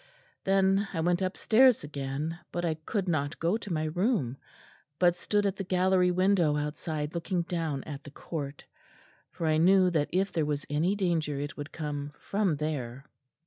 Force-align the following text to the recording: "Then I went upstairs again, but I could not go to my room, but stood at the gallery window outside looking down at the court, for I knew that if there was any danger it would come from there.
"Then 0.45 0.87
I 0.95 0.99
went 0.99 1.21
upstairs 1.21 1.83
again, 1.83 2.39
but 2.51 2.65
I 2.65 2.73
could 2.73 3.07
not 3.07 3.39
go 3.39 3.55
to 3.57 3.71
my 3.71 3.83
room, 3.83 4.35
but 4.97 5.15
stood 5.15 5.45
at 5.45 5.57
the 5.57 5.63
gallery 5.63 6.09
window 6.09 6.57
outside 6.57 7.13
looking 7.13 7.43
down 7.43 7.83
at 7.83 8.03
the 8.03 8.09
court, 8.09 8.63
for 9.29 9.45
I 9.45 9.57
knew 9.57 9.91
that 9.91 10.09
if 10.11 10.31
there 10.31 10.43
was 10.43 10.65
any 10.71 10.95
danger 10.95 11.39
it 11.39 11.55
would 11.55 11.71
come 11.71 12.13
from 12.17 12.55
there. 12.55 13.05